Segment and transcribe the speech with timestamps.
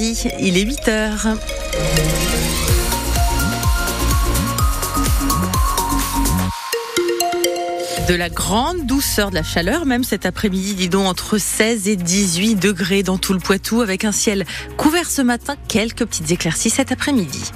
[0.00, 1.26] il est 8 heures.
[8.08, 11.94] de la grande douceur, de la chaleur même cet après-midi, dis donc entre 16 et
[11.94, 16.70] 18 degrés dans tout le Poitou avec un ciel couvert ce matin, quelques petites éclaircies
[16.70, 17.52] cet après-midi.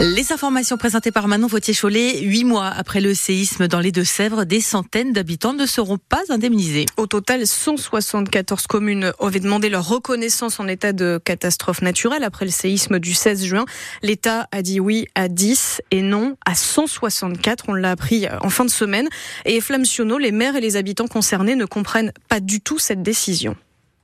[0.00, 4.60] Les informations présentées par Manon Vautier-Cholet, huit mois après le séisme dans les Deux-Sèvres, des
[4.60, 6.86] centaines d'habitants ne seront pas indemnisés.
[6.96, 12.52] Au total, 174 communes avaient demandé leur reconnaissance en état de catastrophe naturelle après le
[12.52, 13.64] séisme du 16 juin.
[14.02, 17.64] L'État a dit oui à 10 et non à 164.
[17.66, 19.08] On l'a appris en fin de semaine.
[19.46, 19.82] Et Flamme
[20.20, 23.56] les maires et les habitants concernés ne comprennent pas du tout cette décision.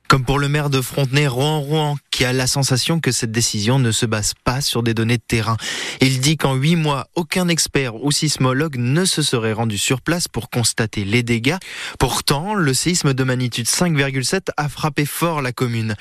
[0.07, 3.79] Comme pour le maire de Frontenay, Rouen Rouen, qui a la sensation que cette décision
[3.79, 5.57] ne se base pas sur des données de terrain.
[5.99, 10.27] Il dit qu'en huit mois, aucun expert ou sismologue ne se serait rendu sur place
[10.27, 11.57] pour constater les dégâts.
[11.99, 15.95] Pourtant, le séisme de magnitude 5,7 a frappé fort la commune.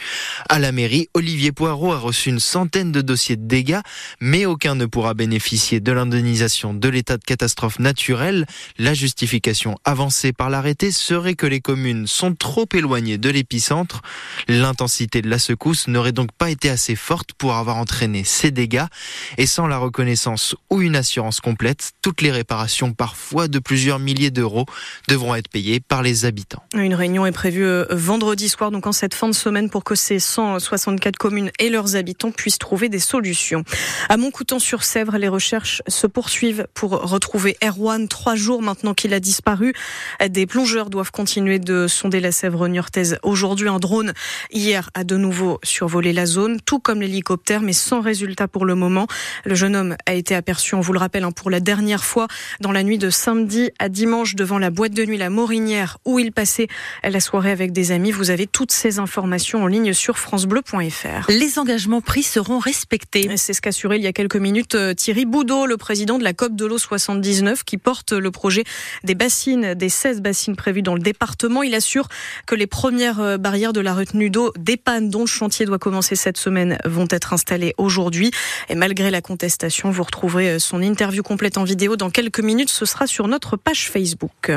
[0.48, 3.80] À la mairie, Olivier Poirot a reçu une centaine de dossiers de dégâts,
[4.20, 8.46] mais aucun ne pourra bénéficier de l'indemnisation de l'état de catastrophe naturelle.
[8.78, 13.93] La justification avancée par l'arrêté serait que les communes sont trop éloignées de l'épicentre.
[14.48, 18.84] L'intensité de la secousse n'aurait donc pas été assez forte pour avoir entraîné ces dégâts.
[19.38, 24.30] Et sans la reconnaissance ou une assurance complète, toutes les réparations, parfois de plusieurs milliers
[24.30, 24.66] d'euros,
[25.08, 26.62] devront être payées par les habitants.
[26.74, 29.94] Une réunion est prévue euh, vendredi soir, donc en cette fin de semaine, pour que
[29.94, 33.64] ces 164 communes et leurs habitants puissent trouver des solutions.
[34.08, 39.74] À Montcoutan-sur-Sèvre, les recherches se poursuivent pour retrouver Erwan, trois jours maintenant qu'il a disparu.
[40.28, 43.68] Des plongeurs doivent continuer de sonder la Sèvre niortaise aujourd'hui.
[43.84, 44.14] Drone
[44.50, 48.74] hier a de nouveau survolé la zone, tout comme l'hélicoptère, mais sans résultat pour le
[48.74, 49.06] moment.
[49.44, 52.26] Le jeune homme a été aperçu, on vous le rappelle, hein, pour la dernière fois
[52.60, 56.18] dans la nuit de samedi à dimanche devant la boîte de nuit La Morinière où
[56.18, 56.68] il passait
[57.02, 58.10] la soirée avec des amis.
[58.10, 61.28] Vous avez toutes ces informations en ligne sur francebleu.fr.
[61.28, 63.36] Les engagements pris seront respectés.
[63.36, 66.32] C'est ce qu'assurait il y a quelques minutes euh, Thierry Boudot, le président de la
[66.32, 68.64] COP de l'eau 79, qui porte le projet
[69.02, 71.62] des bassines, des 16 bassines prévues dans le département.
[71.62, 72.08] Il assure
[72.46, 76.16] que les premières euh, barrières de la retenue d'eau dépannent, dont le chantier doit commencer
[76.16, 78.30] cette semaine vont être installés aujourd'hui.
[78.70, 82.70] Et malgré la contestation, vous retrouverez euh, son interview complète en vidéo dans quelques minutes.
[82.70, 84.50] Ce sera sur notre page Facebook.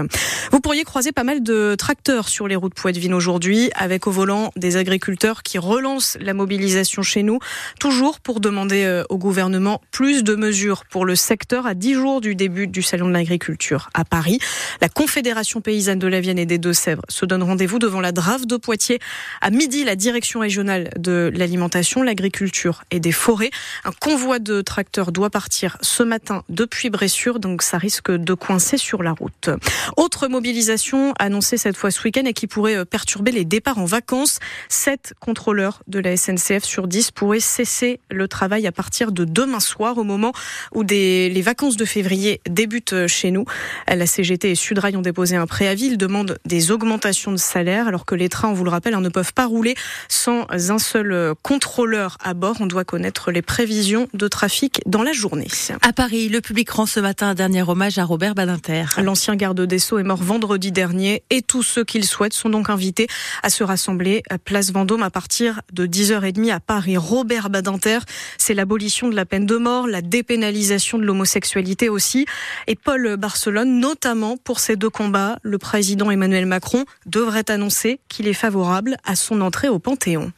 [0.52, 4.52] Vous pourriez croiser pas mal de tracteurs sur les routes Poitevin aujourd'hui, avec au volant
[4.56, 7.40] des agriculteurs qui relancent la mobilisation chez nous,
[7.80, 12.22] toujours pour demander euh, au gouvernement plus de mesures pour le secteur à 10 jours
[12.22, 14.40] du début du Salon de l'agriculture à Paris.
[14.80, 18.46] La Confédération paysanne de la Vienne et des Deux-Sèvres se donne rendez-vous devant la Drave
[18.46, 19.00] de Poitiers
[19.42, 19.84] à midi.
[19.84, 23.52] La direction régionale de l'alimentation, l'agriculture et des forêts.
[23.84, 28.78] Un convoi de tracteurs doit partir ce matin depuis Bressure, donc ça risque de coincer
[28.78, 29.50] sur la route.
[29.96, 33.86] Autre mobilisation annoncée cette fois ce week-end et qui pourrait euh, perturber les départs en
[33.86, 34.40] vacances.
[34.70, 39.60] Sept contrôleurs de la SNCF sur 10 pourraient cesser le travail à partir de demain
[39.60, 40.32] soir, au moment
[40.74, 43.46] où les vacances de février débutent euh, chez nous.
[43.88, 45.88] La CGT et Sudrail ont déposé un préavis.
[45.88, 49.02] Ils demandent des augmentations de salaire, alors que les trains, on vous le rappelle, hein,
[49.02, 49.76] ne peuvent pas rouler
[50.10, 52.58] sans un seul le contrôleur à bord.
[52.60, 55.48] On doit connaître les prévisions de trafic dans la journée.
[55.82, 58.86] À Paris, le public rend ce matin un dernier hommage à Robert Badinter.
[59.02, 62.50] L'ancien garde des Sceaux est mort vendredi dernier et tous ceux qui le souhaitent sont
[62.50, 63.08] donc invités
[63.44, 66.98] à se rassembler à Place Vendôme à partir de 10h30 à Paris.
[66.98, 68.00] Robert Badinter,
[68.38, 72.26] c'est l'abolition de la peine de mort, la dépénalisation de l'homosexualité aussi.
[72.68, 78.28] Et Paul Barcelone, notamment pour ces deux combats, le président Emmanuel Macron devrait annoncer qu'il
[78.28, 80.32] est favorable à son entrée au Panthéon.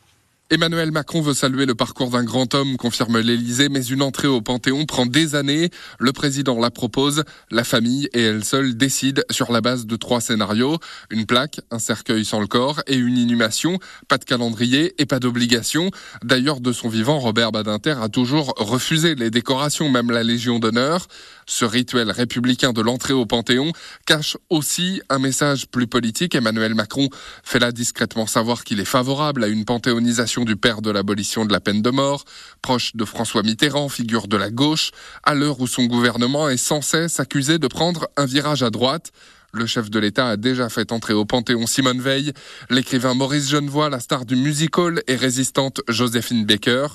[0.51, 4.41] Emmanuel Macron veut saluer le parcours d'un grand homme, confirme l'Élysée, mais une entrée au
[4.41, 5.69] Panthéon prend des années.
[5.99, 10.21] Le président la propose, la famille et elle seule décide sur la base de trois
[10.21, 10.79] scénarios.
[11.11, 13.77] Une plaque, un cercueil sans le corps et une inhumation.
[14.07, 15.91] Pas de calendrier et pas d'obligation.
[16.23, 21.05] D'ailleurs, de son vivant, Robert Badinter a toujours refusé les décorations, même la Légion d'honneur.
[21.45, 23.71] Ce rituel républicain de l'entrée au Panthéon
[24.07, 26.33] cache aussi un message plus politique.
[26.33, 27.07] Emmanuel Macron
[27.43, 31.51] fait là discrètement savoir qu'il est favorable à une panthéonisation du père de l'abolition de
[31.51, 32.25] la peine de mort,
[32.61, 34.91] proche de François Mitterrand, figure de la gauche,
[35.23, 39.11] à l'heure où son gouvernement est sans cesse accusé de prendre un virage à droite.
[39.51, 42.33] Le chef de l'État a déjà fait entrer au Panthéon Simone Veil,
[42.69, 46.87] l'écrivain Maurice Genevoix, la star du musical et résistante Joséphine Baker.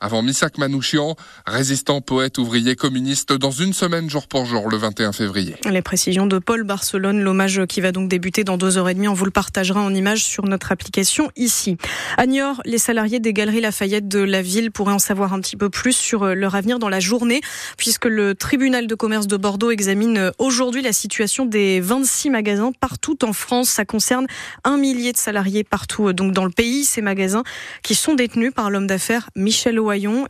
[0.00, 1.16] Avant Missak Manouchian,
[1.46, 5.56] résistant, poète, ouvrier, communiste, dans une semaine jour pour jour, le 21 février.
[5.68, 9.08] Les précisions de Paul Barcelone, l'hommage qui va donc débuter dans deux heures et demie,
[9.08, 11.76] on vous le partagera en image sur notre application ici.
[12.16, 15.56] À Niort, les salariés des Galeries Lafayette de la ville pourraient en savoir un petit
[15.56, 17.40] peu plus sur euh, leur avenir dans la journée,
[17.76, 22.72] puisque le tribunal de commerce de Bordeaux examine euh, aujourd'hui la situation des 26 magasins
[22.78, 23.68] partout en France.
[23.68, 24.26] Ça concerne
[24.64, 26.84] un millier de salariés partout euh, donc dans le pays.
[26.84, 27.44] Ces magasins
[27.82, 29.78] qui sont détenus par l'homme d'affaires Michel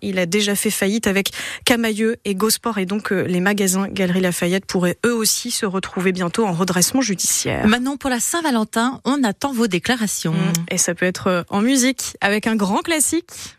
[0.03, 1.31] Il a déjà fait faillite avec
[1.65, 6.47] Camailleux et Gosport et donc les magasins Galeries Lafayette pourraient eux aussi se retrouver bientôt
[6.47, 7.67] en redressement judiciaire.
[7.67, 10.33] Maintenant pour la Saint-Valentin, on attend vos déclarations.
[10.33, 10.53] Mmh.
[10.71, 13.57] Et ça peut être en musique avec un grand classique.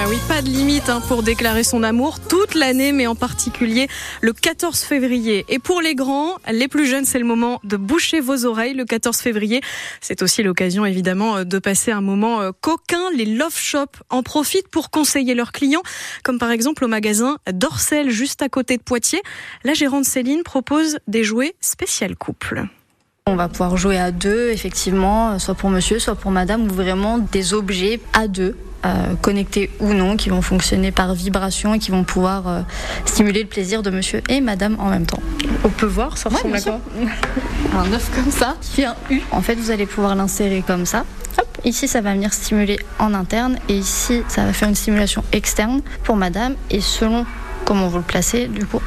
[0.00, 3.86] Bah oui, pas de limite hein, pour déclarer son amour toute l'année, mais en particulier
[4.22, 5.44] le 14 février.
[5.50, 8.72] Et pour les grands, les plus jeunes, c'est le moment de boucher vos oreilles.
[8.72, 9.60] Le 14 février,
[10.00, 13.10] c'est aussi l'occasion évidemment de passer un moment euh, coquin.
[13.14, 15.82] Les Love Shop en profitent pour conseiller leurs clients,
[16.22, 19.20] comme par exemple au magasin Dorcel, juste à côté de Poitiers.
[19.64, 22.64] La gérante Céline propose des jouets spécial couple.
[23.26, 27.18] On va pouvoir jouer à deux, effectivement, soit pour monsieur, soit pour madame, ou vraiment
[27.18, 31.90] des objets à deux euh, connectés ou non, qui vont fonctionner par vibration et qui
[31.90, 32.60] vont pouvoir euh,
[33.04, 35.20] stimuler le plaisir de monsieur et madame en même temps.
[35.64, 36.80] On peut voir, ça ressemble à quoi
[37.74, 39.20] Un œuf comme ça, un U.
[39.32, 41.04] En fait, vous allez pouvoir l'insérer comme ça.
[41.38, 41.46] Hop.
[41.64, 45.82] Ici, ça va venir stimuler en interne et ici, ça va faire une stimulation externe
[46.04, 47.26] pour madame et selon
[47.66, 48.80] comment vous le placez, du coup,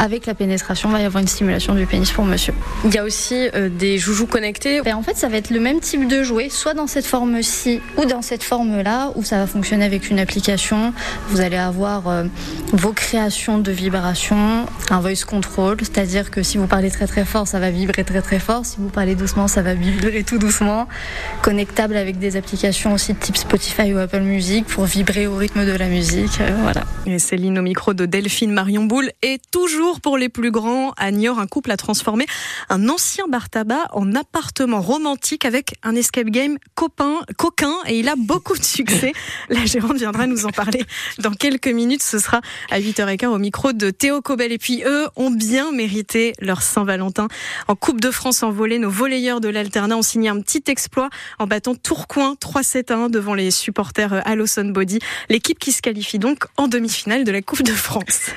[0.00, 2.54] avec la pénétration, il va y avoir une stimulation du pénis pour monsieur.
[2.86, 4.80] Il y a aussi euh, des joujoux connectés.
[4.86, 7.80] Et en fait, ça va être le même type de jouet, soit dans cette forme-ci
[7.98, 10.94] ou dans cette forme-là, où ça va fonctionner avec une application.
[11.28, 12.24] Vous allez avoir euh,
[12.72, 17.46] vos créations de vibrations, un voice control, c'est-à-dire que si vous parlez très très fort,
[17.46, 18.64] ça va vibrer très très fort.
[18.64, 20.88] Si vous parlez doucement, ça va vibrer tout doucement.
[21.42, 25.66] Connectable avec des applications aussi de type Spotify ou Apple Music pour vibrer au rythme
[25.66, 26.40] de la musique.
[26.40, 26.84] Euh, voilà.
[27.04, 31.10] Et Céline au micro de Delphine Marion Boule et toujours pour les plus grands, à
[31.10, 32.26] Niort, un couple a transformé
[32.68, 38.08] un ancien bar tabac en appartement romantique avec un escape game copain, coquin et il
[38.08, 39.12] a beaucoup de succès.
[39.48, 40.84] La gérante viendra nous en parler
[41.18, 42.02] dans quelques minutes.
[42.02, 42.40] Ce sera
[42.70, 44.52] à 8h15 au micro de Théo Cobel.
[44.52, 47.28] Et puis eux ont bien mérité leur Saint-Valentin.
[47.66, 51.10] En Coupe de France en volée, nos volleyeurs de l'Alternat ont signé un petit exploit
[51.38, 54.98] en battant Tourcoing 3-7-1 devant les supporters à Lawson Body.
[55.28, 58.30] L'équipe qui se qualifie donc en demi-finale de la Coupe de France.